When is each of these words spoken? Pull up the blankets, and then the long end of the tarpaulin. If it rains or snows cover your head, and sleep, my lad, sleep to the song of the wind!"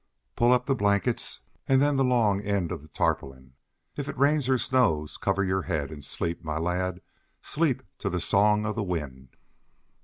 Pull 0.35 0.51
up 0.51 0.65
the 0.65 0.73
blankets, 0.73 1.41
and 1.67 1.79
then 1.79 1.95
the 1.95 2.03
long 2.03 2.41
end 2.41 2.71
of 2.71 2.81
the 2.81 2.87
tarpaulin. 2.87 3.53
If 3.95 4.09
it 4.09 4.17
rains 4.17 4.49
or 4.49 4.57
snows 4.57 5.15
cover 5.15 5.43
your 5.43 5.61
head, 5.61 5.91
and 5.91 6.03
sleep, 6.03 6.43
my 6.43 6.57
lad, 6.57 7.01
sleep 7.43 7.83
to 7.99 8.09
the 8.09 8.19
song 8.19 8.65
of 8.65 8.75
the 8.75 8.81
wind!" 8.81 9.35